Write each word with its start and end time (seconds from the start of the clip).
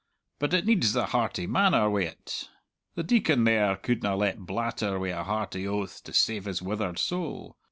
But 0.39 0.55
it 0.55 0.65
needs 0.65 0.93
the 0.93 1.05
hearty 1.05 1.45
manner 1.45 1.87
wi't. 1.87 2.49
The 2.95 3.03
Deacon 3.03 3.43
there 3.43 3.75
couldna 3.75 4.15
let 4.15 4.39
blatter 4.39 4.97
wi' 4.97 5.09
a 5.09 5.21
hearty 5.23 5.67
oath 5.67 6.01
to 6.05 6.11
save 6.11 6.45
his 6.45 6.59
withered 6.59 6.97
sowl. 6.97 7.55